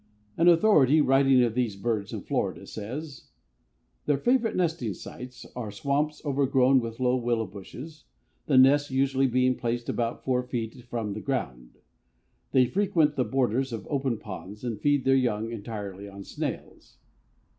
[0.35, 3.27] An authority, writing of these birds in Florida, says,
[4.07, 8.05] "Their favorite nesting sites are swamps overgrown with low willow bushes,
[8.47, 11.77] the nests usually being placed about four feet from the ground.
[12.51, 16.97] They frequent the borders of open ponds and feed their young entirely on snails.